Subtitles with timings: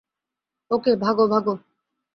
[0.71, 1.53] ওকে, ভাগো, ভাগো।